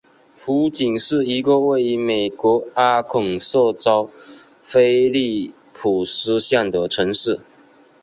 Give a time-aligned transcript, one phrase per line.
[0.39, 4.09] 湖景是一个位于美国阿肯色州
[4.63, 7.39] 菲利普斯县的城市。